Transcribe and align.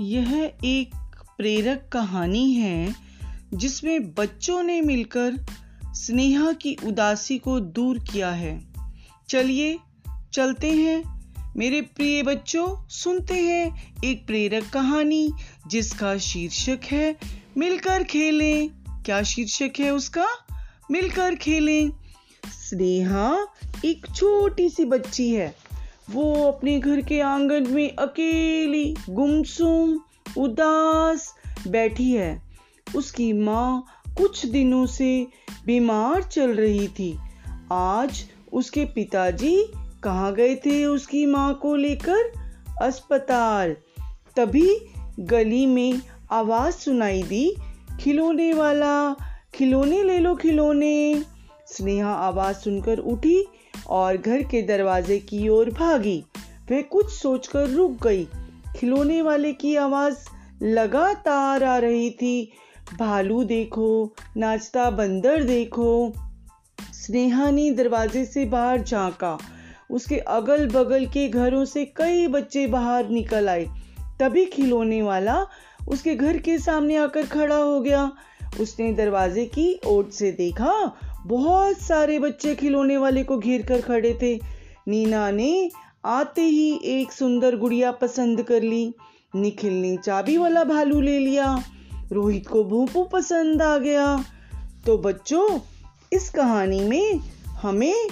यह 0.00 0.52
एक 0.64 0.90
प्रेरक 1.38 1.90
कहानी 1.92 2.52
है, 2.52 2.94
जिसमें 3.54 4.14
बच्चों 4.14 4.62
ने 4.62 4.80
मिलकर 4.80 5.46
स्नेहा 5.86 6.52
की 6.52 6.76
उदासी 6.84 7.38
को 7.38 7.60
दूर 7.60 7.98
किया 7.98 8.30
है। 8.30 8.64
चलिए, 9.28 9.78
चलते 10.32 10.72
हैं। 10.72 11.18
मेरे 11.56 11.80
प्रिय 11.80 12.22
बच्चों, 12.22 12.88
सुनते 12.88 13.34
हैं 13.34 13.96
एक 14.04 14.26
प्रेरक 14.26 14.70
कहानी, 14.70 15.32
जिसका 15.66 16.18
शीर्षक 16.18 16.80
है, 16.84 17.16
मिलकर 17.56 18.04
खेलें। 18.04 18.70
क्या 19.02 19.22
शीर्षक 19.22 19.72
है 19.80 19.90
उसका? 19.90 20.26
मिलकर 20.90 21.34
खेलें। 21.34 21.90
स्नेहा 22.46 23.46
एक 23.84 24.06
छोटी 24.16 24.68
सी 24.68 24.84
बच्ची 24.84 25.30
है। 25.30 25.67
वो 26.10 26.44
अपने 26.44 26.78
घर 26.78 27.00
के 27.00 27.20
आँगन 27.20 27.66
में 27.70 27.96
अकेली, 27.96 28.96
गुमसुम, 29.10 30.00
उदास 30.42 31.34
बैठी 31.68 32.10
है। 32.12 32.42
उसकी 32.96 33.32
माँ 33.32 33.86
कुछ 34.18 34.46
दिनों 34.46 34.86
से 34.86 35.26
बीमार 35.66 36.22
चल 36.22 36.50
रही 36.54 36.88
थी। 36.88 37.18
आज 37.72 38.24
उसके 38.52 38.84
पिताजी 38.84 39.64
कहाँ 40.02 40.34
गए 40.34 40.56
थे 40.56 40.84
उसकी 40.84 41.26
माँ 41.26 41.54
को 41.54 41.74
लेकर? 41.74 42.32
अस्पताल। 42.82 43.76
तभी 44.36 44.76
गली 45.20 45.66
में 45.66 46.00
आवाज़ 46.30 46.74
सुनाई 46.74 47.22
दी, 47.22 47.56
खिलौने 48.00 48.52
वाला, 48.52 49.16
खिलौने 49.54 50.02
ले 50.02 50.18
लो, 50.18 50.34
खिलौने। 50.34 51.22
स्नेहा 51.66 52.12
आवाज़ 52.12 52.56
सुनकर 52.56 52.98
उठी 52.98 53.44
और 53.88 54.16
घर 54.16 54.42
के 54.42 54.62
दरवाजे 54.62 55.18
की 55.18 55.48
ओर 55.48 55.70
भागी। 55.70 56.24
वह 56.70 56.82
कुछ 56.82 57.10
सोचकर 57.10 57.68
रुक 57.68 58.02
गई। 58.02 58.28
खिलौने 58.76 59.22
वाले 59.22 59.52
की 59.52 59.76
आवाज़ 59.76 60.18
लगातार 60.62 61.64
आ 61.64 61.76
रही 61.76 62.10
थी। 62.10 62.52
भालू 62.98 63.44
देखो 63.44 64.14
नाचता 64.36 64.90
बंदर 64.90 65.42
देखो। 65.42 66.12
स्नेहा 66.92 67.50
ने 67.50 67.70
दरवाजे 67.70 68.24
से 68.24 68.44
बाहर 68.44 68.82
झांका। 68.82 69.38
उसके 69.90 70.18
अगल 70.18 70.68
बगल 70.68 71.06
के 71.06 71.28
घरों 71.28 71.64
से 71.64 71.84
कई 71.84 72.26
बच्चे 72.26 72.66
बाहर 72.66 73.08
निकल 73.08 73.48
आए। 73.48 73.66
तभी 74.20 74.44
खिलौने 74.44 75.02
वाला 75.02 75.46
उसके 75.88 76.14
घर 76.14 76.38
के 76.38 76.58
सामने 76.58 76.96
आकर 76.96 77.22
खड़ा 77.22 77.56
हो 77.56 77.80
गया। 77.80 78.12
उसने 78.60 78.92
दरवाजे 78.92 79.44
की 79.44 79.80
ओर 79.86 80.10
से 80.12 80.32
देखा 80.32 80.92
बहुत 81.26 81.80
सारे 81.80 82.18
बच्चे 82.18 82.54
खिलौने 82.54 82.96
वाले 82.96 83.24
को 83.24 83.38
घेर 83.38 83.66
कर 83.66 83.80
खड़े 83.80 84.18
थे। 84.22 84.40
नीना 84.88 85.30
ने 85.30 85.70
आते 86.04 86.42
ही 86.42 86.80
एक 86.84 87.12
सुंदर 87.12 87.56
गुड़िया 87.56 87.92
पसंद 87.92 88.42
कर 88.42 88.62
ली। 88.62 88.94
निखिल 89.36 89.82
ने 89.82 89.96
चाबी 89.96 90.36
वाला 90.36 90.64
भालू 90.64 91.00
ले 91.00 91.18
लिया। 91.18 91.62
रोहित 92.12 92.48
को 92.48 92.64
भूपू 92.64 93.04
पसंद 93.04 93.62
आ 93.62 93.78
गया। 93.78 94.24
तो 94.86 94.98
बच्चों, 94.98 95.58
इस 96.12 96.30
कहानी 96.30 96.80
में 96.80 97.20
हमें 97.50 98.08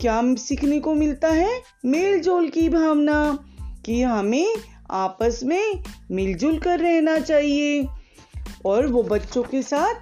क्या 0.00 0.34
सीखने 0.34 0.80
को 0.80 0.94
मिलता 0.94 1.28
है? 1.28 1.62
मेल 1.86 2.20
जोल 2.20 2.48
की 2.48 2.68
भावना 2.68 3.44
कि 3.86 4.02
हमें 4.02 4.56
आपस 4.90 5.40
में 5.44 5.84
मिलजुल 6.10 6.58
कर 6.58 6.78
रहना 6.78 7.18
चाहिए। 7.18 7.86
और 8.66 8.86
वो 8.86 9.02
बच्चों 9.02 9.42
के 9.42 9.62
साथ 9.62 9.94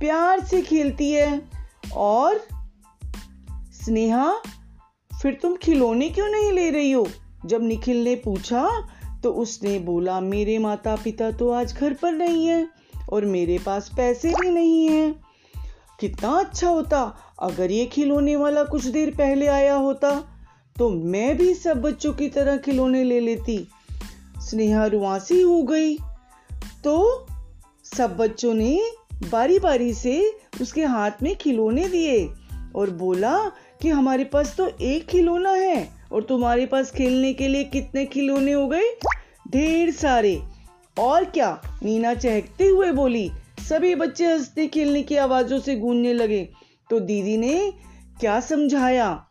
प्यार 0.00 0.44
से 0.44 0.62
खेलती 0.62 1.12
है। 1.12 1.57
और 1.94 2.46
स्नेहा, 3.74 4.32
फिर 5.10 5.38
तुम 5.42 5.56
खिलौने 5.56 6.08
क्यों 6.08 6.28
नहीं 6.28 6.52
ले 6.52 6.70
रही 6.70 6.90
हो? 6.92 7.06
जब 7.46 7.62
निखिल 7.62 8.02
ने 8.04 8.14
पूछा 8.16 8.68
तो 9.22 9.30
उसने 9.32 9.78
बोला, 9.78 10.20
मेरे 10.20 10.58
माता 10.58 10.96
पिता 10.96 11.30
तो 11.30 11.50
आज 11.50 11.74
घर 11.74 11.94
पर 11.94 12.12
नहीं 12.12 12.46
है 12.46 12.68
और 13.12 13.24
मेरे 13.24 13.58
पास 13.58 13.90
पैसे 13.96 14.32
भी 14.40 14.50
नहीं 14.50 14.88
हैं। 14.88 15.14
कितना 16.00 16.28
अच्छा 16.30 16.68
होता, 16.68 17.00
अगर 17.42 17.70
ये 17.70 17.86
खिलौने 17.86 18.36
वाला 18.36 18.64
कुछ 18.64 18.84
देर 18.84 19.10
पहले 19.10 19.46
आया 19.46 19.74
होता 19.74 20.10
तो 20.76 20.88
मैं 20.90 21.36
भी 21.36 21.54
सब 21.54 21.80
बच्चों 21.82 22.12
की 22.12 22.28
तरह 22.28 22.56
खिलौने 22.56 23.02
ले 23.04 23.20
लेती। 23.20 23.66
स्नेहा 24.40 24.86
रुआसी 24.86 25.40
हो 25.42 25.62
गई। 25.62 25.96
तो 26.84 27.26
सब 27.84 28.16
बच्चों 28.16 28.54
ने 28.54 28.80
बारी 29.30 29.58
बारी 29.58 29.94
से 29.94 30.38
उसके 30.60 30.84
हाथ 30.84 31.10
में 31.22 31.36
खिलौने 31.36 31.88
दिए 31.88 32.28
और 32.76 32.90
बोला 32.90 33.52
कि 33.82 33.88
हमारे 33.88 34.24
पास 34.24 34.56
तो 34.56 34.70
एक 34.80 35.06
खिलौना 35.06 35.50
है 35.50 35.88
और 36.12 36.22
तुम्हारे 36.22 36.66
पास 36.66 36.90
खेलने 36.90 37.32
के 37.32 37.48
लिए 37.48 37.64
कितने 37.64 38.06
खिलौने 38.06 38.52
हो 38.52 38.68
गए? 38.68 38.98
ढेर 39.50 39.90
सारे। 39.90 40.42
और 40.98 41.24
क्या? 41.24 41.62
नीना 41.82 42.14
चहकते 42.14 42.64
हुए 42.64 42.92
बोली, 42.92 43.30
सभी 43.68 43.94
बच्चे 43.94 44.26
हँसते 44.26 44.66
खेलने 44.66 45.02
की 45.02 45.16
आवाजों 45.16 45.58
से 45.58 45.76
गूंजने 45.76 46.12
लगे। 46.12 46.48
तो 46.90 47.00
दीदी 47.00 47.36
ने 47.36 47.72
क्या 48.20 48.40
समझाया? 48.40 49.26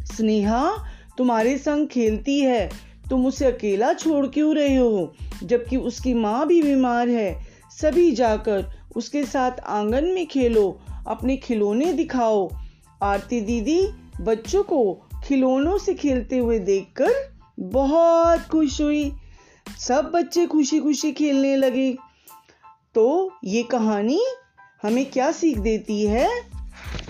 स्नेहा, 0.00 0.76
तुम्हारे 1.18 1.58
संग 1.58 1.86
खेलती 1.86 2.40
है। 2.40 2.70
तुम 3.10 3.26
उसे 3.26 3.46
अकेला 3.46 3.92
छोड़ 3.92 4.26
क्यों 4.26 4.54
रहे 4.54 4.76
हो? 4.76 5.14
जबकि 5.42 5.76
उसकी 5.76 6.14
माँ 6.14 6.46
भी 6.46 6.62
बीमार 6.62 7.08
है। 7.08 7.46
सभी 7.80 8.12
जाकर 8.12 8.77
उसके 8.96 9.24
साथ 9.24 9.52
आँगन 9.66 10.04
में 10.04 10.26
खेलो, 10.26 10.80
अपने 11.06 11.36
खिलौने 11.36 11.92
दिखाओ। 11.92 12.50
आरती 13.02 13.40
दीदी 13.40 13.88
बच्चों 14.20 14.62
को 14.62 15.02
खिलौनों 15.24 15.78
से 15.78 15.94
खेलते 15.94 16.38
हुए 16.38 16.58
देखकर 16.58 17.10
बहुत 17.60 18.40
खुश 18.40 18.80
हुई। 18.80 19.12
सब 19.78 20.04
बच्चे 20.04 20.46
खुशी 20.46 20.80
खुशी 20.80 21.12
खेलने 21.12 21.56
लगे। 21.56 21.96
तो 22.94 23.32
ये 23.44 23.62
कहानी 23.62 24.26
हमें 24.82 25.10
क्या 25.10 25.32
सीख 25.32 25.58
देती 25.58 26.06
है? 26.06 26.28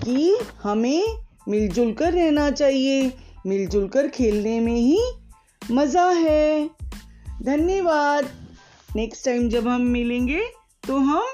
कि 0.05 0.37
हमें 0.63 1.17
मिलजुल 1.47 1.93
कर 1.93 2.13
रहना 2.13 2.51
चाहिए। 2.51 3.13
मिलजुल 3.45 3.87
कर 3.87 4.07
खेलने 4.07 4.59
में 4.59 4.75
ही 4.75 5.01
मज़ा 5.71 6.09
है। 6.09 6.69
धन्यवाद। 7.41 8.27
नेक्स्ट 8.95 9.25
टाइम 9.25 9.49
जब 9.49 9.67
हम 9.67 9.81
मिलेंगे 9.81 10.43
तो 10.87 10.97
हम 10.97 11.25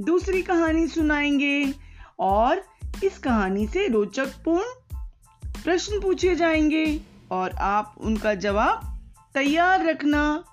दूसरी 0.00 0.42
कहानी 0.42 0.86
सुनाएँगे। 0.88 1.74
और 2.18 2.64
इस 3.04 3.18
कहानी 3.18 3.66
से 3.66 3.88
रोचक 3.88 4.26
पूर्ण 4.26 4.96
प्रश्न 5.64 6.00
पूछे 6.00 6.34
जाएँगे। 6.34 7.00
और 7.30 7.50
आप 7.50 7.94
उनका 8.00 8.34
जवाब 8.34 9.00
तैयार 9.34 9.86
रखना। 9.86 10.44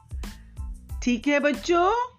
ठीक 1.03 1.27
है 1.27 1.39
बच्चों? 1.39 2.14